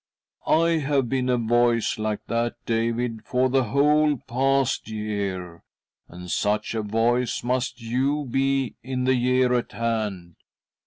[0.63, 5.61] "I have been a voice like that, David, for the whole past year,
[6.09, 10.37] and such a voice must you be in the year at hand.